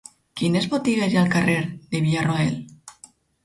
Quines 0.39 0.65
botigues 0.71 1.11
hi 1.11 1.21
ha 1.21 1.21
al 1.25 1.31
carrer 1.37 1.59
de 1.95 2.05
Villarroel? 2.09 2.61